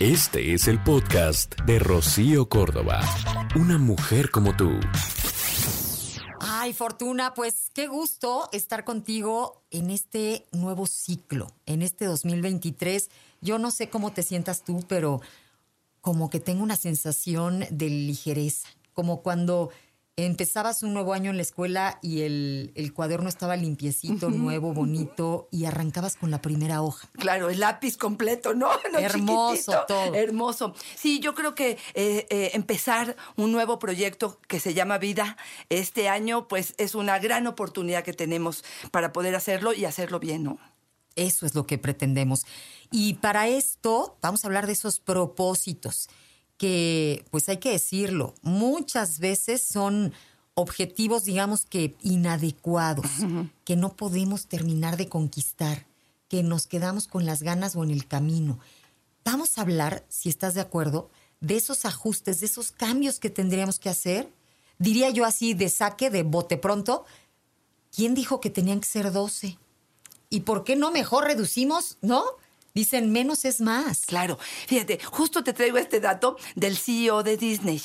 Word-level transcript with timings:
Este 0.00 0.54
es 0.54 0.66
el 0.66 0.82
podcast 0.82 1.60
de 1.66 1.78
Rocío 1.78 2.48
Córdoba. 2.48 3.02
Una 3.54 3.76
mujer 3.76 4.30
como 4.30 4.56
tú. 4.56 4.70
Ay, 6.40 6.72
Fortuna, 6.72 7.34
pues 7.34 7.70
qué 7.74 7.86
gusto 7.86 8.48
estar 8.50 8.84
contigo 8.84 9.62
en 9.70 9.90
este 9.90 10.46
nuevo 10.52 10.86
ciclo, 10.86 11.48
en 11.66 11.82
este 11.82 12.06
2023. 12.06 13.10
Yo 13.42 13.58
no 13.58 13.70
sé 13.70 13.90
cómo 13.90 14.10
te 14.10 14.22
sientas 14.22 14.64
tú, 14.64 14.82
pero 14.88 15.20
como 16.00 16.30
que 16.30 16.40
tengo 16.40 16.62
una 16.62 16.76
sensación 16.76 17.66
de 17.70 17.90
ligereza, 17.90 18.70
como 18.94 19.20
cuando 19.20 19.68
empezabas 20.26 20.82
un 20.82 20.92
nuevo 20.94 21.12
año 21.12 21.30
en 21.30 21.36
la 21.36 21.42
escuela 21.42 21.98
y 22.02 22.22
el, 22.22 22.72
el 22.74 22.92
cuaderno 22.92 23.28
estaba 23.28 23.56
limpiecito, 23.56 24.30
nuevo, 24.30 24.72
bonito, 24.72 25.48
y 25.50 25.64
arrancabas 25.64 26.16
con 26.16 26.30
la 26.30 26.40
primera 26.40 26.82
hoja. 26.82 27.08
Claro, 27.12 27.50
el 27.50 27.60
lápiz 27.60 27.96
completo, 27.96 28.54
¿no? 28.54 28.70
No 28.92 28.98
Hermoso 28.98 29.84
todo. 29.86 30.14
Hermoso. 30.14 30.74
Sí, 30.96 31.20
yo 31.20 31.34
creo 31.34 31.54
que 31.54 31.78
eh, 31.94 32.26
eh, 32.30 32.50
empezar 32.54 33.16
un 33.36 33.52
nuevo 33.52 33.78
proyecto 33.78 34.40
que 34.48 34.58
se 34.58 34.74
llama 34.74 34.98
Vida 34.98 35.36
este 35.68 36.08
año, 36.08 36.48
pues 36.48 36.74
es 36.78 36.94
una 36.94 37.18
gran 37.18 37.46
oportunidad 37.46 38.02
que 38.02 38.12
tenemos 38.12 38.64
para 38.90 39.12
poder 39.12 39.36
hacerlo 39.36 39.72
y 39.72 39.84
hacerlo 39.84 40.18
bien, 40.18 40.42
¿no? 40.42 40.58
Eso 41.14 41.46
es 41.46 41.54
lo 41.54 41.66
que 41.66 41.78
pretendemos. 41.78 42.46
Y 42.90 43.14
para 43.14 43.48
esto 43.48 44.18
vamos 44.22 44.44
a 44.44 44.48
hablar 44.48 44.66
de 44.66 44.72
esos 44.72 44.98
propósitos 44.98 46.08
que, 46.60 47.24
pues 47.30 47.48
hay 47.48 47.56
que 47.56 47.70
decirlo, 47.70 48.34
muchas 48.42 49.18
veces 49.18 49.62
son 49.62 50.12
objetivos, 50.52 51.24
digamos 51.24 51.64
que 51.64 51.96
inadecuados, 52.02 53.06
que 53.64 53.76
no 53.76 53.96
podemos 53.96 54.44
terminar 54.44 54.98
de 54.98 55.08
conquistar, 55.08 55.86
que 56.28 56.42
nos 56.42 56.66
quedamos 56.66 57.06
con 57.06 57.24
las 57.24 57.42
ganas 57.42 57.76
o 57.76 57.82
en 57.82 57.90
el 57.90 58.06
camino. 58.06 58.58
Vamos 59.24 59.56
a 59.56 59.62
hablar, 59.62 60.04
si 60.10 60.28
estás 60.28 60.52
de 60.52 60.60
acuerdo, 60.60 61.10
de 61.40 61.56
esos 61.56 61.86
ajustes, 61.86 62.40
de 62.40 62.46
esos 62.46 62.72
cambios 62.72 63.20
que 63.20 63.30
tendríamos 63.30 63.78
que 63.78 63.88
hacer. 63.88 64.30
Diría 64.78 65.08
yo 65.08 65.24
así, 65.24 65.54
de 65.54 65.70
saque, 65.70 66.10
de 66.10 66.24
bote 66.24 66.58
pronto. 66.58 67.06
¿Quién 67.90 68.14
dijo 68.14 68.38
que 68.38 68.50
tenían 68.50 68.80
que 68.80 68.88
ser 68.88 69.12
12? 69.12 69.56
¿Y 70.28 70.40
por 70.40 70.64
qué 70.64 70.76
no 70.76 70.90
mejor 70.90 71.24
reducimos, 71.24 71.96
no? 72.02 72.22
Dicen 72.74 73.12
menos 73.12 73.44
es 73.44 73.60
más. 73.60 74.06
Claro, 74.06 74.38
fíjate, 74.66 74.98
justo 75.04 75.42
te 75.42 75.52
traigo 75.52 75.78
este 75.78 76.00
dato 76.00 76.36
del 76.54 76.76
CEO 76.76 77.22
de 77.22 77.36
Disney. 77.36 77.82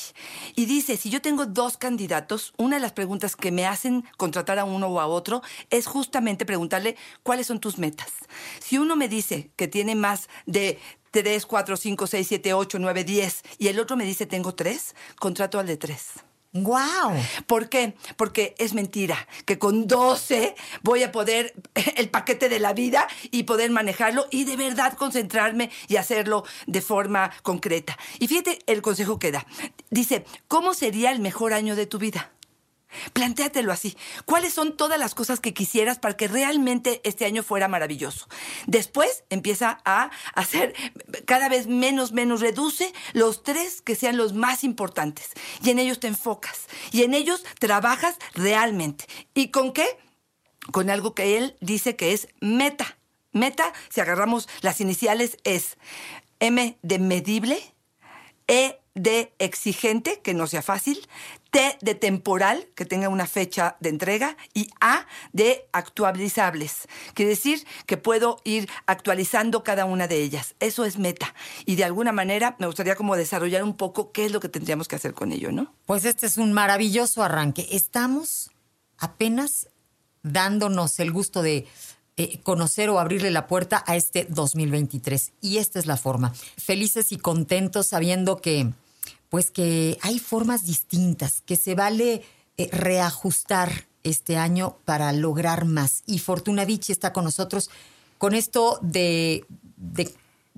Y 0.56 0.66
dice, 0.66 0.98
si 0.98 1.10
yo 1.10 1.22
tengo 1.22 1.46
dos 1.46 1.78
candidatos, 1.78 2.54
una 2.58 2.76
de 2.76 2.82
las 2.82 2.94
preguntas 2.94 3.36
que 3.36 3.52
me 3.52 3.66
hacen 3.66 4.06
contratar 4.18 4.60
a 4.60 4.66
uno 4.66 4.88
o 4.88 5.00
a 5.00 5.08
otro 5.08 5.42
es 5.70 5.88
justamente 5.88 6.46
preguntarle 6.46 6.96
cuáles 7.24 7.48
son 7.48 7.60
tus 7.60 7.78
metas. 7.78 8.12
Si 8.60 8.78
uno 8.78 8.96
me 8.96 9.08
dice 9.08 9.52
que 9.56 9.68
tiene 9.68 9.96
más 9.96 10.30
de 10.46 10.80
3, 11.12 11.46
4, 11.46 11.78
5, 11.78 12.08
6, 12.08 12.28
7, 12.28 12.54
8, 12.54 12.80
9, 12.80 13.04
10 13.04 13.44
y 13.58 13.68
el 13.70 13.80
otro 13.80 13.96
me 13.96 14.06
dice 14.06 14.26
tengo 14.26 14.54
3, 14.54 14.96
contrato 15.18 15.60
al 15.60 15.68
de 15.68 15.78
3. 15.78 16.25
¡Guau! 16.58 17.12
¿Por 17.48 17.68
qué? 17.68 17.96
Porque 18.16 18.56
es 18.58 18.74
mentira 18.74 19.28
que 19.44 19.60
con 19.60 19.88
12 19.88 20.56
voy 20.84 21.04
a 21.04 21.12
poder 21.12 21.54
el 21.98 22.10
paquete 22.10 22.48
de 22.48 22.60
la 22.62 22.72
vida 22.72 23.10
y 23.30 23.44
poder 23.44 23.72
manejarlo 23.72 24.26
y 24.32 24.46
de 24.46 24.56
verdad 24.56 24.94
concentrarme 24.94 25.70
y 25.90 25.98
hacerlo 25.98 26.46
de 26.66 26.82
forma 26.82 27.30
concreta. 27.44 27.98
Y 28.20 28.30
fíjate 28.30 28.60
el 28.68 28.82
consejo 28.82 29.20
que 29.20 29.34
da. 29.34 29.46
Dice, 29.90 30.24
¿cómo 30.48 30.74
sería 30.74 31.12
el 31.12 31.20
mejor 31.20 31.52
año 31.52 31.76
de 31.76 31.88
tu 31.88 32.00
vida? 32.00 32.32
Plantéatelo 33.14 33.72
así. 33.72 33.98
¿Cuáles 34.26 34.54
son 34.54 34.78
todas 34.78 35.00
las 35.00 35.16
cosas 35.16 35.40
que 35.40 35.54
quisieras 35.54 36.00
para 36.00 36.18
que 36.18 36.28
realmente 36.28 37.02
este 37.04 37.26
año 37.26 37.44
fuera 37.44 37.68
maravilloso? 37.68 38.28
Después 38.68 39.24
empieza 39.30 39.80
a 39.86 40.12
hacer 40.34 40.74
cada 41.26 41.50
vez 41.50 41.68
menos, 41.68 42.12
menos, 42.12 42.42
reduce 42.42 42.94
los 43.14 43.44
tres 43.44 43.82
que 43.82 43.96
sean 43.96 44.18
los 44.18 44.34
más 44.34 44.64
importantes. 44.64 45.32
Y 45.64 45.70
en 45.70 45.80
ellos 45.80 46.00
te 46.00 46.08
enfocas. 46.08 46.68
Y 46.92 47.04
en 47.04 47.14
ellos 47.14 47.44
trabajas 47.60 48.16
realmente. 48.34 49.06
¿Y 49.34 49.50
con 49.50 49.74
qué? 49.74 49.86
Con 50.72 50.90
algo 50.90 51.14
que 51.14 51.38
él 51.38 51.56
dice 51.62 51.96
que 51.96 52.14
es 52.14 52.28
meta. 52.40 52.98
Meta, 53.32 53.74
si 53.90 54.00
agarramos 54.00 54.48
las 54.62 54.80
iniciales, 54.80 55.38
es 55.44 55.78
M 56.40 56.78
de 56.82 57.00
medible, 57.00 57.60
E 58.48 58.80
de 58.96 59.34
exigente, 59.40 60.22
que 60.22 60.34
no 60.34 60.48
sea 60.48 60.62
fácil, 60.62 61.08
T 61.52 61.78
de 61.82 61.96
temporal, 61.96 62.68
que 62.76 62.86
tenga 62.86 63.10
una 63.10 63.28
fecha 63.28 63.76
de 63.80 63.90
entrega, 63.90 64.36
y 64.54 64.70
A 64.82 65.06
de 65.34 65.68
actualizables. 65.74 66.88
Quiere 67.14 67.30
decir 67.30 67.66
que 67.86 67.98
puedo 67.98 68.40
ir 68.44 68.70
actualizando 68.88 69.64
cada 69.64 69.86
una 69.86 70.08
de 70.08 70.24
ellas. 70.24 70.56
Eso 70.60 70.86
es 70.86 70.98
meta. 70.98 71.34
Y 71.66 71.76
de 71.76 71.84
alguna 71.84 72.12
manera 72.12 72.56
me 72.58 72.68
gustaría 72.68 72.96
como 72.96 73.16
desarrollar 73.16 73.64
un 73.64 73.76
poco 73.76 74.12
qué 74.12 74.26
es 74.26 74.32
lo 74.32 74.40
que 74.40 74.50
tendríamos 74.50 74.88
que 74.88 74.96
hacer 74.96 75.14
con 75.14 75.32
ello, 75.32 75.52
¿no? 75.52 75.74
Pues 75.86 76.06
este 76.06 76.26
es 76.26 76.38
un 76.38 76.54
maravilloso 76.54 77.22
arranque. 77.22 77.68
Estamos 77.72 78.50
apenas 78.98 79.68
dándonos 80.24 81.00
el 81.00 81.12
gusto 81.12 81.42
de 81.42 81.68
eh, 82.18 82.40
conocer 82.44 82.90
o 82.90 83.00
abrirle 83.00 83.30
la 83.30 83.46
puerta 83.46 83.84
a 83.86 83.98
este 83.98 84.26
2023. 84.30 85.34
Y 85.42 85.58
esta 85.58 85.80
es 85.80 85.86
la 85.86 85.98
forma. 85.98 86.34
Felices 86.58 87.12
y 87.12 87.18
contentos 87.18 87.88
sabiendo 87.88 88.38
que, 88.38 88.72
pues 89.36 89.52
que 89.52 89.98
hay 90.02 90.18
formas 90.18 90.64
distintas, 90.64 91.42
que 91.42 91.58
se 91.58 91.76
vale 91.76 92.24
eh, 92.56 92.70
reajustar 92.72 93.86
este 94.04 94.38
año 94.38 94.78
para 94.86 95.12
lograr 95.12 95.66
más. 95.66 96.04
Y 96.06 96.20
Fortuna 96.20 96.66
Dichi 96.66 96.94
está 96.94 97.12
con 97.12 97.26
nosotros 97.26 97.70
con 98.18 98.34
esto 98.34 98.80
de 98.82 99.46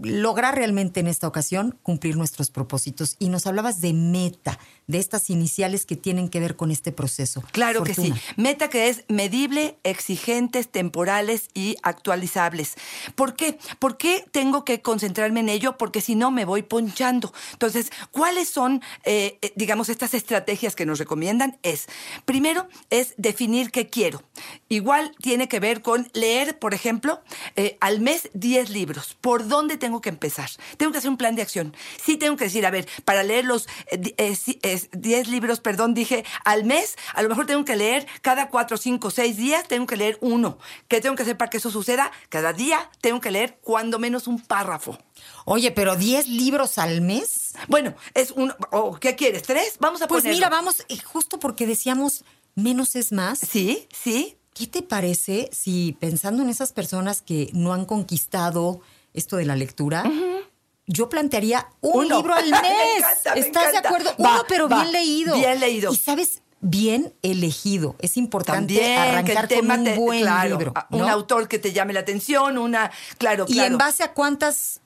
lograr 0.01 0.55
realmente 0.55 0.99
en 0.99 1.07
esta 1.07 1.27
ocasión 1.27 1.77
cumplir 1.83 2.17
nuestros 2.17 2.51
propósitos. 2.51 3.15
Y 3.19 3.29
nos 3.29 3.47
hablabas 3.47 3.81
de 3.81 3.93
meta, 3.93 4.59
de 4.85 4.99
estas 4.99 5.29
iniciales 5.29 5.85
que 5.85 5.95
tienen 5.95 6.29
que 6.29 6.39
ver 6.39 6.55
con 6.55 6.71
este 6.71 6.91
proceso. 6.91 7.43
Claro 7.51 7.83
que 7.83 7.93
sí. 7.93 8.13
Meta 8.35 8.69
que 8.69 8.89
es 8.89 9.03
medible, 9.07 9.77
exigentes, 9.83 10.69
temporales 10.69 11.49
y 11.53 11.77
actualizables. 11.81 12.75
¿Por 13.15 13.35
qué? 13.35 13.57
¿Por 13.79 13.97
qué 13.97 14.25
tengo 14.31 14.63
que 14.63 14.81
concentrarme 14.81 15.39
en 15.39 15.49
ello? 15.49 15.77
Porque 15.77 16.01
si 16.01 16.15
no 16.15 16.31
me 16.31 16.45
voy 16.45 16.61
ponchando. 16.61 17.33
Entonces, 17.53 17.91
¿cuáles 18.11 18.49
son, 18.49 18.81
eh, 19.03 19.39
eh, 19.41 19.53
digamos, 19.55 19.89
estas 19.89 20.13
estrategias 20.13 20.75
que 20.75 20.85
nos 20.85 20.99
recomiendan? 20.99 21.57
Es, 21.63 21.87
primero, 22.25 22.67
es 22.89 23.13
definir 23.17 23.71
qué 23.71 23.87
quiero. 23.87 24.21
Igual 24.69 25.15
tiene 25.21 25.47
que 25.47 25.59
ver 25.59 25.81
con 25.81 26.09
leer, 26.13 26.59
por 26.59 26.73
ejemplo, 26.73 27.21
eh, 27.55 27.77
al 27.79 27.99
mes 28.01 28.29
10 28.33 28.69
libros. 28.69 29.15
¿Por 29.21 29.47
dónde 29.47 29.77
tengo 29.77 30.01
que 30.01 30.09
empezar? 30.09 30.49
Tengo 30.77 30.91
que 30.91 30.97
hacer 30.97 31.09
un 31.09 31.17
plan 31.17 31.35
de 31.35 31.41
acción. 31.41 31.75
Sí 32.03 32.17
tengo 32.17 32.35
que 32.37 32.45
decir, 32.45 32.65
a 32.65 32.69
ver, 32.71 32.87
para 33.05 33.23
leer 33.23 33.45
los 33.45 33.67
eh, 33.91 33.97
di- 33.97 34.13
eh, 34.17 34.35
sí, 34.35 34.59
es 34.63 34.89
10 34.91 35.29
libros, 35.29 35.59
perdón, 35.61 35.93
dije, 35.93 36.25
al 36.43 36.65
mes, 36.65 36.95
a 37.13 37.21
lo 37.21 37.29
mejor 37.29 37.45
tengo 37.45 37.63
que 37.65 37.75
leer 37.75 38.05
cada 38.21 38.49
4, 38.49 38.77
5, 38.77 39.09
6 39.11 39.37
días, 39.37 39.67
tengo 39.67 39.85
que 39.87 39.95
leer 39.97 40.17
uno. 40.21 40.57
¿Qué 40.87 40.99
tengo 41.01 41.15
que 41.15 41.23
hacer 41.23 41.37
para 41.37 41.49
que 41.49 41.57
eso 41.57 41.71
suceda? 41.71 42.11
Cada 42.29 42.51
día 42.53 42.89
tengo 43.01 43.21
que 43.21 43.31
leer 43.31 43.59
cuando 43.61 43.99
menos 43.99 44.27
un 44.27 44.39
párrafo. 44.41 44.97
Oye, 45.45 45.71
pero 45.71 45.95
10 45.95 46.27
libros 46.27 46.77
al 46.77 47.01
mes. 47.01 47.53
Bueno, 47.67 47.95
es 48.13 48.31
un... 48.31 48.53
oh, 48.71 48.95
¿Qué 48.99 49.15
quieres? 49.15 49.43
¿Tres? 49.43 49.77
Vamos 49.79 50.01
a 50.01 50.07
Pues 50.07 50.23
ponerlo. 50.23 50.37
mira, 50.37 50.49
vamos, 50.49 50.83
eh, 50.89 50.97
justo 50.99 51.39
porque 51.39 51.65
decíamos 51.65 52.23
menos 52.55 52.95
es 52.95 53.11
más. 53.11 53.39
Sí, 53.39 53.87
sí. 53.91 54.37
¿Qué 54.57 54.65
te 54.67 54.81
parece 54.81 55.49
si 55.51 55.95
pensando 55.99 56.41
en 56.41 56.49
esas 56.49 56.71
personas 56.71 57.21
que 57.21 57.49
no 57.53 57.73
han 57.73 57.85
conquistado 57.85 58.81
esto 59.13 59.37
de 59.37 59.45
la 59.45 59.55
lectura, 59.55 60.03
yo 60.87 61.09
plantearía 61.09 61.67
un 61.81 62.05
Uno. 62.05 62.17
libro 62.17 62.33
al 62.35 62.45
Me 62.49 62.61
mes? 62.61 62.71
encanta, 62.97 63.33
me 63.35 63.39
¿Estás 63.41 63.71
de 63.71 63.77
acuerdo? 63.79 64.11
Va, 64.23 64.35
Uno, 64.35 64.43
pero 64.47 64.67
va. 64.69 64.81
bien 64.81 64.91
leído. 64.93 65.35
Bien 65.35 65.59
leído. 65.59 65.91
Y 65.93 65.95
sabes, 65.97 66.41
bien 66.61 67.13
elegido. 67.21 67.95
Es 67.99 68.17
importante 68.17 68.57
También 68.75 68.83
que 68.83 68.97
arrancar 68.97 69.43
el 69.43 69.49
tema 69.49 69.75
con 69.75 69.79
un 69.79 69.85
te- 69.85 69.95
buen 69.99 70.21
claro, 70.21 70.49
libro. 70.57 70.73
un 70.91 71.01
autor 71.09 71.47
que 71.47 71.59
te 71.59 71.71
llame 71.73 71.93
la 71.93 71.99
atención, 72.01 72.57
una... 72.57 72.89
Claro, 73.17 73.45
Y 73.47 73.53
claro. 73.53 73.71
en 73.73 73.77
base 73.77 74.03
a 74.03 74.13
cuántas 74.13 74.81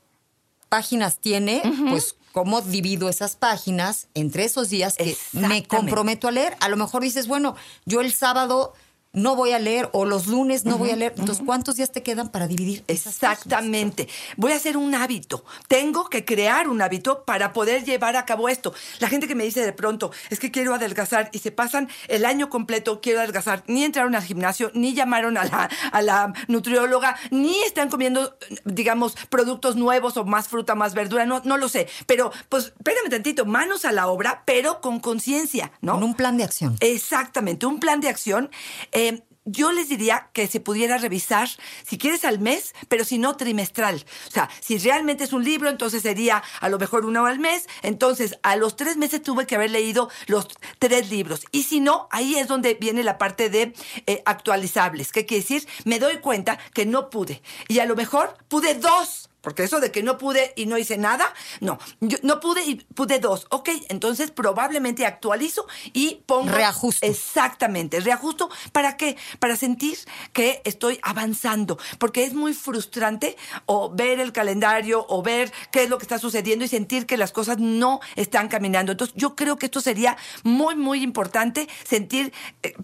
páginas 0.69 1.17
tiene, 1.19 1.61
pues 1.89 2.15
cómo 2.31 2.61
divido 2.61 3.09
esas 3.09 3.35
páginas 3.35 4.07
entre 4.13 4.45
esos 4.45 4.69
días 4.69 4.95
que 4.95 5.17
me 5.33 5.63
comprometo 5.65 6.27
a 6.27 6.31
leer. 6.31 6.55
A 6.61 6.69
lo 6.69 6.77
mejor 6.77 7.03
dices, 7.03 7.27
bueno, 7.27 7.55
yo 7.85 7.99
el 8.01 8.13
sábado 8.13 8.73
no 9.13 9.35
voy 9.35 9.51
a 9.51 9.59
leer 9.59 9.89
o 9.91 10.05
los 10.05 10.27
lunes 10.27 10.65
no 10.65 10.77
voy 10.77 10.91
a 10.91 10.95
leer. 10.95 11.13
Entonces, 11.17 11.43
¿cuántos 11.45 11.75
días 11.75 11.91
te 11.91 12.01
quedan 12.03 12.29
para 12.29 12.47
dividir? 12.47 12.83
esas? 12.87 13.13
Exactamente. 13.13 14.07
Voy 14.37 14.53
a 14.53 14.55
hacer 14.55 14.77
un 14.77 14.95
hábito. 14.95 15.43
Tengo 15.67 16.09
que 16.09 16.23
crear 16.23 16.69
un 16.69 16.81
hábito 16.81 17.25
para 17.25 17.53
poder 17.53 17.83
llevar 17.83 18.15
a 18.15 18.25
cabo 18.25 18.47
esto. 18.47 18.73
La 18.99 19.09
gente 19.09 19.27
que 19.27 19.35
me 19.35 19.43
dice 19.43 19.65
de 19.65 19.73
pronto, 19.73 20.11
es 20.29 20.39
que 20.39 20.51
quiero 20.51 20.73
adelgazar 20.73 21.29
y 21.33 21.39
se 21.39 21.51
pasan 21.51 21.89
el 22.07 22.25
año 22.25 22.49
completo, 22.49 23.01
quiero 23.01 23.19
adelgazar, 23.19 23.63
ni 23.67 23.83
entraron 23.83 24.15
al 24.15 24.23
gimnasio, 24.23 24.71
ni 24.73 24.93
llamaron 24.93 25.37
a 25.37 25.45
la, 25.45 25.69
a 25.91 26.01
la 26.01 26.33
nutrióloga, 26.47 27.17
ni 27.31 27.61
están 27.63 27.89
comiendo, 27.89 28.37
digamos, 28.63 29.15
productos 29.29 29.75
nuevos 29.75 30.15
o 30.17 30.23
más 30.23 30.47
fruta, 30.47 30.75
más 30.75 30.93
verdura, 30.93 31.25
no, 31.25 31.41
no 31.43 31.57
lo 31.57 31.67
sé. 31.67 31.87
Pero, 32.05 32.31
pues, 32.49 32.73
espérame 32.77 33.09
tantito, 33.09 33.45
manos 33.45 33.83
a 33.83 33.91
la 33.91 34.07
obra, 34.07 34.43
pero 34.45 34.79
con 34.79 34.99
conciencia, 34.99 35.71
¿no? 35.81 35.93
Con 35.93 36.03
un 36.03 36.13
plan 36.15 36.37
de 36.37 36.43
acción. 36.43 36.77
Exactamente, 36.79 37.65
un 37.65 37.79
plan 37.79 37.99
de 37.99 38.09
acción. 38.09 38.49
Eh, 38.91 39.00
yo 39.45 39.71
les 39.71 39.89
diría 39.89 40.29
que 40.33 40.47
se 40.47 40.59
pudiera 40.59 40.97
revisar, 40.97 41.49
si 41.83 41.97
quieres 41.97 42.25
al 42.25 42.39
mes, 42.39 42.73
pero 42.87 43.03
si 43.03 43.17
no 43.17 43.35
trimestral. 43.35 44.05
O 44.27 44.31
sea, 44.31 44.49
si 44.59 44.77
realmente 44.77 45.23
es 45.23 45.33
un 45.33 45.43
libro, 45.43 45.69
entonces 45.69 46.03
sería 46.03 46.43
a 46.59 46.69
lo 46.69 46.77
mejor 46.77 47.05
uno 47.05 47.25
al 47.25 47.39
mes. 47.39 47.67
Entonces, 47.81 48.37
a 48.43 48.55
los 48.55 48.75
tres 48.75 48.97
meses 48.97 49.21
tuve 49.21 49.47
que 49.47 49.55
haber 49.55 49.71
leído 49.71 50.09
los 50.27 50.47
tres 50.79 51.09
libros. 51.09 51.45
Y 51.51 51.63
si 51.63 51.79
no, 51.79 52.07
ahí 52.11 52.35
es 52.35 52.47
donde 52.47 52.75
viene 52.75 53.03
la 53.03 53.17
parte 53.17 53.49
de 53.49 53.73
eh, 54.05 54.21
actualizables. 54.25 55.11
¿Qué 55.11 55.25
quiere 55.25 55.41
decir? 55.41 55.67
Me 55.85 55.99
doy 55.99 56.17
cuenta 56.17 56.59
que 56.73 56.85
no 56.85 57.09
pude. 57.09 57.41
Y 57.67 57.79
a 57.79 57.85
lo 57.85 57.95
mejor 57.95 58.37
pude 58.47 58.75
dos. 58.75 59.30
Porque 59.41 59.63
eso 59.63 59.79
de 59.79 59.91
que 59.91 60.03
no 60.03 60.17
pude 60.17 60.53
y 60.55 60.67
no 60.67 60.77
hice 60.77 60.97
nada, 60.97 61.33
no. 61.59 61.79
Yo 61.99 62.17
no 62.21 62.39
pude 62.39 62.63
y 62.63 62.75
pude 62.75 63.19
dos. 63.19 63.47
Ok, 63.49 63.69
entonces 63.89 64.31
probablemente 64.31 65.05
actualizo 65.05 65.65
y 65.93 66.21
pongo. 66.25 66.51
Reajusto. 66.51 67.05
Exactamente, 67.05 67.99
reajusto. 67.99 68.49
¿Para 68.71 68.97
qué? 68.97 69.17
Para 69.39 69.55
sentir 69.55 69.97
que 70.33 70.61
estoy 70.63 70.99
avanzando. 71.01 71.77
Porque 71.97 72.23
es 72.23 72.33
muy 72.33 72.53
frustrante 72.53 73.35
o 73.65 73.89
ver 73.89 74.19
el 74.19 74.31
calendario 74.31 75.05
o 75.09 75.23
ver 75.23 75.51
qué 75.71 75.83
es 75.83 75.89
lo 75.89 75.97
que 75.97 76.03
está 76.03 76.19
sucediendo 76.19 76.63
y 76.65 76.67
sentir 76.67 77.05
que 77.05 77.17
las 77.17 77.31
cosas 77.31 77.57
no 77.57 77.99
están 78.15 78.47
caminando. 78.47 78.91
Entonces, 78.91 79.15
yo 79.17 79.35
creo 79.35 79.57
que 79.57 79.65
esto 79.65 79.81
sería 79.81 80.17
muy, 80.43 80.75
muy 80.75 81.01
importante 81.01 81.67
sentir, 81.83 82.31
eh, 82.63 82.75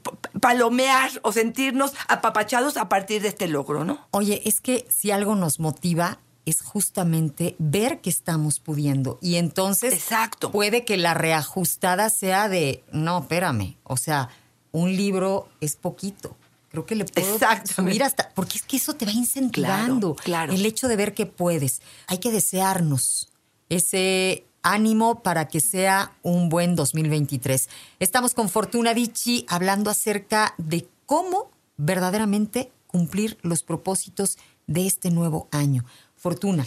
palomear 0.42 1.12
o 1.22 1.32
sentirnos 1.32 1.94
apapachados 2.08 2.78
a 2.78 2.90
partir 2.90 3.22
de 3.22 3.28
este 3.28 3.48
logro, 3.48 3.84
¿no? 3.84 4.08
Oye, 4.12 4.42
es 4.46 4.62
que 4.62 4.88
si 4.90 5.12
algo 5.12 5.36
nos 5.36 5.60
motiva 5.60 6.20
es 6.48 6.62
justamente 6.62 7.58
ver 7.60 8.00
que 8.00 8.10
estamos 8.10 8.62
pudiendo. 8.62 9.20
Y 9.22 9.36
entonces 9.36 9.94
Exacto. 9.94 10.50
puede 10.50 10.86
que 10.86 10.96
la 10.96 11.14
reajustada 11.14 12.10
sea 12.10 12.48
de, 12.48 12.86
no, 12.94 13.20
espérame, 13.20 13.76
o 13.84 13.98
sea, 13.98 14.30
un 14.72 14.96
libro 14.96 15.50
es 15.60 15.76
poquito. 15.76 16.38
Creo 16.70 16.86
que 16.86 16.96
le 16.96 17.04
puedo 17.04 17.38
subir 17.66 18.02
hasta, 18.02 18.30
porque 18.34 18.58
es 18.58 18.64
que 18.64 18.78
eso 18.78 18.94
te 18.94 19.06
va 19.06 19.12
incentivando. 19.12 20.16
Claro, 20.16 20.48
claro. 20.48 20.54
El 20.54 20.66
hecho 20.66 20.88
de 20.88 20.96
ver 20.96 21.14
que 21.14 21.26
puedes. 21.26 21.82
Hay 22.08 22.20
que 22.20 22.32
desearnos 22.32 23.28
ese 23.68 24.46
ánimo 24.64 25.24
para 25.24 25.50
que 25.50 25.60
sea 25.60 26.14
un 26.24 26.48
buen 26.48 26.76
2023. 26.76 27.68
Estamos 28.00 28.34
con 28.34 28.48
Fortuna 28.48 28.94
Vici 28.94 29.46
hablando 29.50 29.90
acerca 29.90 30.56
de 30.58 30.88
cómo 31.06 31.52
verdaderamente 31.76 32.72
cumplir 32.88 33.38
los 33.42 33.64
propósitos 33.64 34.38
de 34.68 34.86
este 34.86 35.10
nuevo 35.10 35.48
año. 35.52 35.86
Fortuna. 36.16 36.66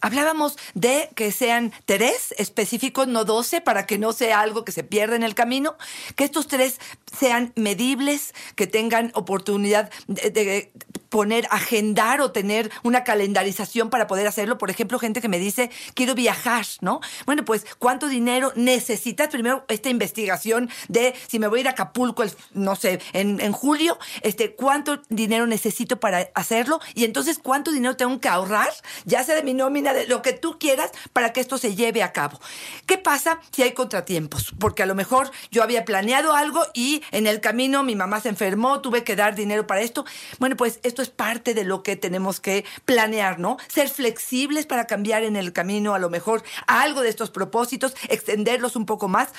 Hablábamos 0.00 0.56
de 0.74 1.10
que 1.16 1.32
sean 1.32 1.72
tres 1.84 2.32
específicos, 2.38 3.08
no 3.08 3.24
doce, 3.24 3.60
para 3.60 3.84
que 3.84 3.98
no 3.98 4.12
sea 4.12 4.40
algo 4.40 4.64
que 4.64 4.70
se 4.70 4.84
pierda 4.84 5.16
en 5.16 5.24
el 5.24 5.34
camino, 5.34 5.76
que 6.14 6.22
estos 6.22 6.46
tres 6.46 6.78
sean 7.18 7.52
medibles, 7.56 8.32
que 8.54 8.68
tengan 8.68 9.10
oportunidad 9.14 9.90
de, 10.06 10.30
de 10.30 10.72
poner, 11.08 11.46
agendar 11.50 12.20
o 12.20 12.32
tener 12.32 12.70
una 12.82 13.04
calendarización 13.04 13.90
para 13.90 14.06
poder 14.06 14.26
hacerlo. 14.26 14.58
Por 14.58 14.70
ejemplo, 14.70 14.98
gente 14.98 15.20
que 15.20 15.28
me 15.28 15.38
dice, 15.38 15.70
quiero 15.94 16.14
viajar, 16.14 16.66
¿no? 16.80 17.00
Bueno, 17.26 17.44
pues, 17.44 17.66
¿cuánto 17.78 18.08
dinero 18.08 18.52
necesitas? 18.56 19.28
Primero, 19.28 19.64
esta 19.68 19.88
investigación 19.90 20.70
de 20.88 21.14
si 21.28 21.38
me 21.38 21.48
voy 21.48 21.58
a 21.58 21.62
ir 21.62 21.68
a 21.68 21.72
Acapulco, 21.72 22.22
el- 22.22 22.32
no 22.52 22.76
sé, 22.76 23.00
en, 23.12 23.40
en 23.40 23.52
julio, 23.52 23.98
este, 24.22 24.54
¿cuánto 24.54 25.00
dinero 25.08 25.46
necesito 25.46 26.00
para 26.00 26.28
hacerlo? 26.34 26.80
Y 26.94 27.04
entonces, 27.04 27.38
¿cuánto 27.42 27.70
dinero 27.72 27.96
tengo 27.96 28.20
que 28.20 28.28
ahorrar? 28.28 28.70
Ya 29.04 29.22
sea 29.24 29.34
de 29.34 29.42
mi 29.42 29.54
nómina, 29.54 29.92
de 29.94 30.06
lo 30.06 30.22
que 30.22 30.32
tú 30.32 30.58
quieras, 30.58 30.90
para 31.12 31.32
que 31.32 31.40
esto 31.40 31.58
se 31.58 31.74
lleve 31.74 32.02
a 32.02 32.12
cabo. 32.12 32.40
¿Qué 32.86 32.98
pasa 32.98 33.40
si 33.52 33.62
hay 33.62 33.72
contratiempos? 33.72 34.54
Porque 34.58 34.82
a 34.82 34.86
lo 34.86 34.94
mejor 34.94 35.30
yo 35.50 35.62
había 35.62 35.84
planeado 35.84 36.34
algo 36.34 36.62
y 36.74 37.02
en 37.12 37.26
el 37.26 37.40
camino 37.40 37.82
mi 37.82 37.96
mamá 37.96 38.20
se 38.20 38.28
enfermó, 38.28 38.80
tuve 38.80 39.04
que 39.04 39.16
dar 39.16 39.34
dinero 39.34 39.66
para 39.66 39.80
esto. 39.80 40.04
Bueno, 40.38 40.56
pues 40.56 40.80
esto 40.82 40.97
es 41.02 41.10
parte 41.10 41.54
de 41.54 41.64
lo 41.64 41.82
que 41.82 41.96
tenemos 41.96 42.40
que 42.40 42.64
planear, 42.84 43.38
¿no? 43.38 43.56
Ser 43.68 43.88
flexibles 43.88 44.66
para 44.66 44.86
cambiar 44.86 45.22
en 45.22 45.36
el 45.36 45.52
camino 45.52 45.94
a 45.94 45.98
lo 45.98 46.10
mejor 46.10 46.42
algo 46.66 47.02
de 47.02 47.08
estos 47.08 47.30
propósitos, 47.30 47.94
extenderlos 48.08 48.76
un 48.76 48.86
poco 48.86 49.08
más 49.08 49.32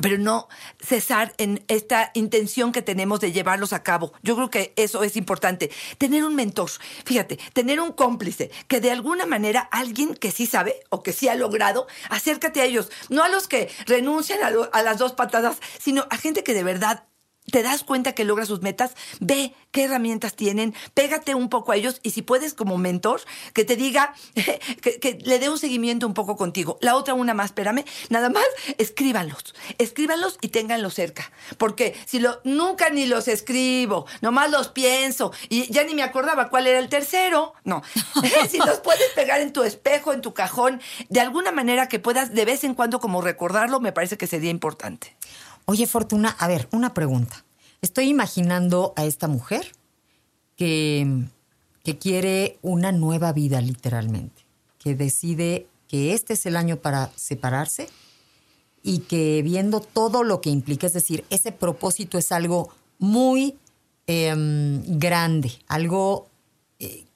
pero 0.00 0.18
no 0.18 0.48
cesar 0.80 1.34
en 1.38 1.64
esta 1.68 2.10
intención 2.14 2.72
que 2.72 2.82
tenemos 2.82 3.20
de 3.20 3.32
llevarlos 3.32 3.72
a 3.72 3.82
cabo. 3.82 4.12
Yo 4.22 4.34
creo 4.36 4.50
que 4.50 4.72
eso 4.76 5.04
es 5.04 5.16
importante. 5.16 5.70
Tener 5.98 6.24
un 6.24 6.34
mentor, 6.34 6.70
fíjate, 7.04 7.38
tener 7.52 7.80
un 7.80 7.92
cómplice, 7.92 8.50
que 8.68 8.80
de 8.80 8.90
alguna 8.90 9.26
manera 9.26 9.60
alguien 9.60 10.14
que 10.14 10.30
sí 10.30 10.46
sabe 10.46 10.80
o 10.90 11.02
que 11.02 11.12
sí 11.12 11.28
ha 11.28 11.34
logrado, 11.34 11.86
acércate 12.10 12.60
a 12.60 12.64
ellos, 12.64 12.90
no 13.08 13.22
a 13.22 13.28
los 13.28 13.48
que 13.48 13.70
renuncian 13.86 14.40
a 14.72 14.82
las 14.82 14.98
dos 14.98 15.12
patadas, 15.12 15.58
sino 15.78 16.06
a 16.10 16.16
gente 16.16 16.42
que 16.42 16.54
de 16.54 16.64
verdad 16.64 17.04
te 17.50 17.62
das 17.62 17.84
cuenta 17.84 18.12
que 18.12 18.24
logra 18.24 18.46
sus 18.46 18.62
metas, 18.62 18.92
ve 19.20 19.54
qué 19.70 19.84
herramientas 19.84 20.34
tienen, 20.34 20.74
pégate 20.94 21.34
un 21.34 21.48
poco 21.48 21.72
a 21.72 21.76
ellos 21.76 22.00
y 22.02 22.10
si 22.10 22.22
puedes 22.22 22.54
como 22.54 22.78
mentor, 22.78 23.20
que 23.52 23.64
te 23.64 23.76
diga, 23.76 24.14
que, 24.80 25.18
le 25.22 25.38
dé 25.38 25.50
un 25.50 25.58
seguimiento 25.58 26.06
un 26.06 26.14
poco 26.14 26.36
contigo. 26.36 26.78
La 26.80 26.96
otra, 26.96 27.14
una 27.14 27.34
más, 27.34 27.46
espérame, 27.46 27.84
nada 28.08 28.30
más, 28.30 28.44
escríbanlos, 28.78 29.54
escríbanlos 29.78 30.38
y 30.40 30.48
ténganlos 30.48 30.94
cerca, 30.94 31.30
porque 31.58 31.94
si 32.06 32.18
lo, 32.18 32.40
nunca 32.44 32.88
ni 32.90 33.06
los 33.06 33.28
escribo, 33.28 34.06
nomás 34.20 34.50
los 34.50 34.68
pienso 34.68 35.32
y 35.48 35.70
ya 35.72 35.84
ni 35.84 35.94
me 35.94 36.02
acordaba 36.02 36.48
cuál 36.48 36.66
era 36.66 36.78
el 36.78 36.88
tercero, 36.88 37.54
no, 37.64 37.82
si 38.48 38.58
los 38.58 38.80
puedes 38.80 39.10
pegar 39.14 39.40
en 39.40 39.52
tu 39.52 39.62
espejo, 39.64 40.12
en 40.12 40.22
tu 40.22 40.32
cajón, 40.34 40.80
de 41.08 41.20
alguna 41.20 41.52
manera 41.52 41.88
que 41.88 41.98
puedas 41.98 42.32
de 42.34 42.44
vez 42.44 42.64
en 42.64 42.74
cuando 42.74 43.00
como 43.00 43.20
recordarlo, 43.20 43.80
me 43.80 43.92
parece 43.92 44.16
que 44.16 44.26
sería 44.26 44.50
importante. 44.50 45.14
Oye, 45.66 45.86
Fortuna, 45.86 46.30
a 46.38 46.48
ver, 46.48 46.68
una 46.72 46.94
pregunta. 46.94 47.44
Estoy 47.80 48.08
imaginando 48.08 48.92
a 48.96 49.04
esta 49.04 49.28
mujer 49.28 49.72
que, 50.56 51.24
que 51.82 51.98
quiere 51.98 52.58
una 52.62 52.92
nueva 52.92 53.32
vida, 53.32 53.60
literalmente, 53.60 54.44
que 54.78 54.94
decide 54.94 55.66
que 55.88 56.14
este 56.14 56.34
es 56.34 56.46
el 56.46 56.56
año 56.56 56.76
para 56.78 57.10
separarse 57.16 57.88
y 58.82 59.00
que 59.00 59.42
viendo 59.42 59.80
todo 59.80 60.22
lo 60.24 60.40
que 60.40 60.50
implica, 60.50 60.86
es 60.86 60.92
decir, 60.92 61.24
ese 61.30 61.52
propósito 61.52 62.18
es 62.18 62.32
algo 62.32 62.70
muy 62.98 63.56
em, 64.06 64.82
grande, 64.98 65.52
algo 65.68 66.28
Y, 66.78 67.06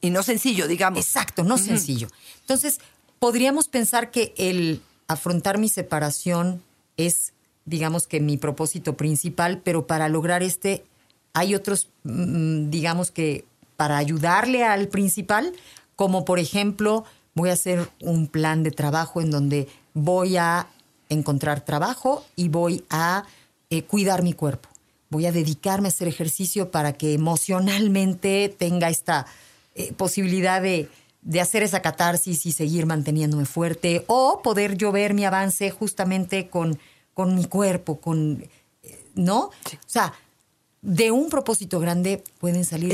y 0.00 0.10
no 0.10 0.22
sencillo, 0.22 0.68
digamos. 0.68 1.00
Exacto, 1.00 1.42
no 1.42 1.58
sencillo. 1.58 2.08
Entonces, 2.40 2.78
podríamos 3.18 3.66
pensar 3.66 4.12
que 4.12 4.32
el 4.36 4.80
afrontar 5.08 5.58
mi 5.58 5.68
separación 5.68 6.62
es, 6.96 7.32
digamos 7.64 8.06
que 8.06 8.20
mi 8.20 8.36
propósito 8.36 8.96
principal, 8.96 9.60
pero 9.64 9.86
para 9.86 10.08
lograr 10.08 10.42
este 10.42 10.84
hay 11.32 11.54
otros, 11.54 11.88
mm, 12.04 12.70
digamos 12.70 13.10
que 13.10 13.44
para 13.76 13.98
ayudarle 13.98 14.64
al 14.64 14.88
principal, 14.88 15.52
como 15.96 16.24
por 16.24 16.38
ejemplo, 16.38 17.04
voy 17.34 17.50
a 17.50 17.54
hacer 17.54 17.88
un 18.00 18.28
plan 18.28 18.62
de 18.62 18.70
trabajo 18.70 19.20
en 19.20 19.30
donde 19.30 19.68
voy 19.94 20.36
a 20.36 20.68
encontrar 21.08 21.64
trabajo 21.64 22.24
y 22.36 22.48
voy 22.48 22.84
a 22.88 23.24
eh, 23.70 23.82
cuidar 23.82 24.22
mi 24.22 24.32
cuerpo. 24.32 24.68
Voy 25.10 25.26
a 25.26 25.32
dedicarme 25.32 25.88
a 25.88 25.90
hacer 25.90 26.08
ejercicio 26.08 26.70
para 26.70 26.92
que 26.92 27.14
emocionalmente 27.14 28.54
tenga 28.56 28.88
esta 28.88 29.26
eh, 29.74 29.92
posibilidad 29.92 30.62
de, 30.62 30.88
de 31.22 31.40
hacer 31.40 31.62
esa 31.62 31.82
catarsis 31.82 32.46
y 32.46 32.52
seguir 32.52 32.86
manteniéndome 32.86 33.44
fuerte 33.44 34.04
o 34.06 34.40
poder 34.42 34.76
yo 34.76 34.92
ver 34.92 35.14
mi 35.14 35.24
avance 35.24 35.70
justamente 35.70 36.48
con, 36.48 36.78
con 37.14 37.34
mi 37.34 37.46
cuerpo, 37.46 38.00
con, 38.00 38.42
eh, 38.82 39.04
¿no? 39.14 39.44
O 39.46 39.52
sea, 39.86 40.12
de 40.86 41.10
un 41.10 41.30
propósito 41.30 41.80
grande 41.80 42.22
pueden 42.40 42.66
salir 42.66 42.92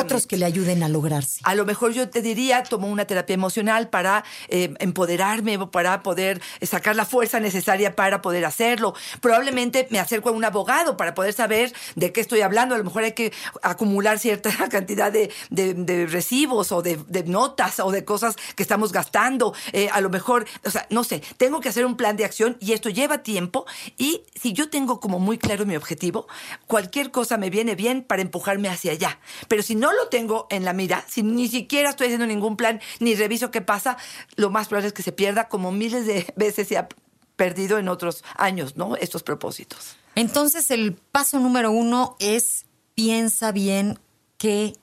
otros 0.00 0.26
que 0.26 0.38
le 0.38 0.46
ayuden 0.46 0.82
a 0.82 0.88
lograrse. 0.88 1.40
A 1.44 1.54
lo 1.54 1.66
mejor 1.66 1.92
yo 1.92 2.08
te 2.08 2.22
diría, 2.22 2.62
tomo 2.62 2.88
una 2.88 3.04
terapia 3.04 3.34
emocional 3.34 3.90
para 3.90 4.24
eh, 4.48 4.72
empoderarme, 4.78 5.58
para 5.66 6.02
poder 6.02 6.40
sacar 6.62 6.96
la 6.96 7.04
fuerza 7.04 7.38
necesaria 7.38 7.94
para 7.94 8.22
poder 8.22 8.46
hacerlo. 8.46 8.94
Probablemente 9.20 9.86
me 9.90 9.98
acerco 9.98 10.30
a 10.30 10.32
un 10.32 10.42
abogado 10.42 10.96
para 10.96 11.14
poder 11.14 11.34
saber 11.34 11.74
de 11.96 12.12
qué 12.12 12.22
estoy 12.22 12.40
hablando. 12.40 12.74
A 12.74 12.78
lo 12.78 12.84
mejor 12.84 13.02
hay 13.04 13.12
que 13.12 13.30
acumular 13.62 14.18
cierta 14.18 14.50
cantidad 14.70 15.12
de, 15.12 15.30
de- 15.50 15.74
de 15.74 16.06
recibos 16.06 16.72
o 16.72 16.80
de, 16.80 16.96
de 17.08 17.24
notas 17.24 17.78
o 17.80 17.90
de 17.90 18.06
cosas 18.06 18.36
que 18.56 18.62
estamos 18.62 18.90
gastando. 18.90 19.52
Eh, 19.74 19.90
a 19.92 20.00
lo 20.00 20.08
mejor, 20.08 20.46
o 20.64 20.70
sea, 20.70 20.86
no 20.88 21.04
sé, 21.04 21.22
tengo 21.36 21.60
que 21.60 21.68
hacer 21.68 21.84
un 21.84 21.98
plan 21.98 22.16
de 22.16 22.24
acción 22.24 22.56
y 22.58 22.72
esto 22.72 22.88
lleva 22.88 23.18
tiempo. 23.18 23.66
Y 23.98 24.22
si 24.34 24.54
yo 24.54 24.70
tengo 24.70 24.98
como 24.98 25.18
muy 25.18 25.36
claro 25.36 25.66
mi 25.66 25.76
objetivo, 25.76 26.26
cualquier 26.66 27.10
cosa 27.10 27.17
cosa 27.18 27.36
me 27.36 27.50
viene 27.50 27.74
bien 27.74 28.04
para 28.04 28.22
empujarme 28.22 28.68
hacia 28.68 28.92
allá. 28.92 29.18
Pero 29.48 29.64
si 29.64 29.74
no 29.74 29.92
lo 29.92 30.06
tengo 30.06 30.46
en 30.50 30.64
la 30.64 30.72
mira, 30.72 31.04
si 31.08 31.24
ni 31.24 31.48
siquiera 31.48 31.90
estoy 31.90 32.06
haciendo 32.06 32.28
ningún 32.28 32.56
plan, 32.56 32.80
ni 33.00 33.16
reviso 33.16 33.50
qué 33.50 33.60
pasa, 33.60 33.96
lo 34.36 34.50
más 34.50 34.68
probable 34.68 34.86
es 34.86 34.92
que 34.92 35.02
se 35.02 35.10
pierda 35.10 35.48
como 35.48 35.72
miles 35.72 36.06
de 36.06 36.32
veces 36.36 36.68
se 36.68 36.78
ha 36.78 36.88
perdido 37.34 37.78
en 37.78 37.88
otros 37.88 38.22
años, 38.36 38.76
¿no? 38.76 38.94
Estos 38.94 39.24
propósitos. 39.24 39.96
Entonces, 40.14 40.70
el 40.70 40.92
paso 40.92 41.40
número 41.40 41.72
uno 41.72 42.14
es 42.20 42.66
piensa 42.94 43.50
bien 43.50 43.98
qué 44.36 44.74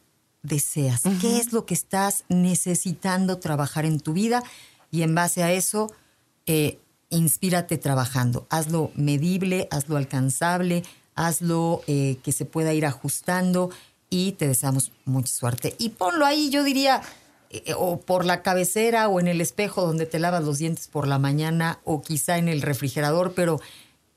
deseas, 0.44 1.04
qué 1.22 1.38
es 1.38 1.54
lo 1.54 1.66
que 1.66 1.74
estás 1.74 2.26
necesitando 2.28 3.40
trabajar 3.40 3.86
en 3.86 4.02
tu 4.02 4.12
vida 4.12 4.44
y 4.92 5.04
en 5.04 5.16
base 5.16 5.42
a 5.42 5.54
eso, 5.54 5.90
eh, 6.48 6.80
inspírate 7.10 7.78
trabajando. 7.78 8.46
Hazlo 8.50 8.92
medible, 8.94 9.70
hazlo 9.72 9.96
alcanzable, 9.96 10.84
hazlo 11.16 11.82
eh, 11.88 12.18
que 12.24 12.32
se 12.32 12.46
pueda 12.46 12.74
ir 12.74 12.86
ajustando 12.86 13.70
y 14.10 14.34
te 14.34 14.48
deseamos 14.48 14.92
mucha 15.06 15.34
suerte. 15.34 15.76
Y 15.78 15.90
ponlo 15.90 16.26
ahí, 16.26 16.50
yo 16.50 16.64
diría, 16.64 17.02
eh, 17.50 17.74
o 17.78 18.00
por 18.00 18.26
la 18.26 18.42
cabecera 18.42 19.08
o 19.08 19.20
en 19.20 19.28
el 19.28 19.42
espejo 19.42 19.86
donde 19.86 20.06
te 20.06 20.20
lavas 20.20 20.44
los 20.44 20.60
dientes 20.60 20.88
por 20.88 21.08
la 21.08 21.20
mañana 21.20 21.80
o 21.84 22.02
quizá 22.02 22.38
en 22.38 22.48
el 22.48 22.62
refrigerador, 22.62 23.34
pero 23.34 23.60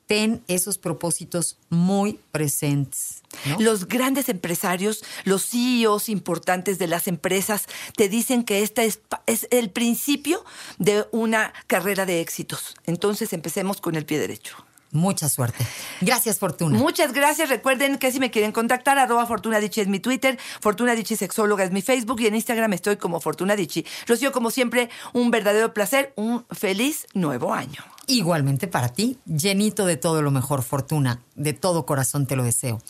ten 0.06 0.42
esos 0.48 0.78
propósitos 0.78 1.58
muy 1.68 2.18
presentes. 2.32 3.22
Los 3.58 3.86
grandes 3.86 4.30
empresarios, 4.30 5.04
los 5.24 5.44
CEOs 5.50 6.08
importantes 6.08 6.78
de 6.78 6.86
las 6.86 7.06
empresas, 7.08 7.66
te 7.94 8.08
dicen 8.08 8.42
que 8.42 8.62
esta 8.62 8.84
es, 8.84 9.00
es, 9.26 9.46
el 9.50 9.70
principio 9.70 10.44
de 10.78 11.06
una 11.12 11.52
carrera 11.66 12.06
de 12.06 12.22
éxitos. 12.22 12.74
Entonces 12.86 13.34
empecemos 13.34 13.82
con 13.82 13.96
el 13.96 14.06
pie 14.06 14.18
derecho. 14.18 14.56
Mucha 14.90 15.28
suerte. 15.28 15.66
Gracias, 16.00 16.38
Fortuna. 16.38 16.78
Muchas 16.78 17.12
gracias. 17.12 17.50
Recuerden 17.50 17.98
que 17.98 18.10
si 18.10 18.20
me 18.20 18.30
quieren 18.30 18.52
contactar, 18.52 18.98
arroba 18.98 19.26
Fortuna 19.26 19.60
Dichi 19.60 19.80
es 19.82 19.88
mi 19.88 20.00
Twitter, 20.00 20.38
Fortuna 20.60 20.94
Dichi 20.94 21.14
Sexóloga 21.16 21.64
es 21.64 21.72
mi 21.72 21.82
Facebook 21.82 22.20
y 22.20 22.26
en 22.26 22.34
Instagram 22.34 22.72
estoy 22.72 22.96
como 22.96 23.20
Fortuna 23.20 23.54
Dichi. 23.54 23.84
Rocío, 24.06 24.32
como 24.32 24.50
siempre, 24.50 24.88
un 25.12 25.30
verdadero 25.30 25.74
placer, 25.74 26.12
un 26.16 26.46
feliz 26.50 27.06
nuevo 27.12 27.52
año. 27.52 27.84
Igualmente 28.06 28.66
para 28.68 28.88
ti, 28.88 29.18
llenito 29.26 29.84
de 29.84 29.98
todo 29.98 30.22
lo 30.22 30.30
mejor, 30.30 30.62
Fortuna. 30.62 31.20
De 31.34 31.52
todo 31.52 31.84
corazón 31.84 32.26
te 32.26 32.36
lo 32.36 32.42
deseo. 32.44 32.80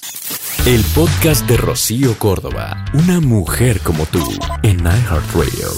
El 0.67 0.85
podcast 0.95 1.47
de 1.49 1.57
Rocío 1.57 2.17
Córdoba, 2.19 2.85
una 2.93 3.21
mujer 3.21 3.81
como 3.81 4.07
tú, 4.07 4.23
en 4.62 4.78
iHeartRadio. 4.81 5.69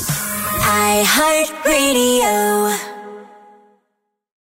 iHeartRadio. 1.64 2.89